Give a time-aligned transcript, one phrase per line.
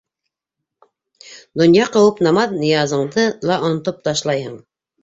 [1.63, 4.63] Донъя ҡыуып, намаҙ-ныязыңды ла онотоп ташлайһың.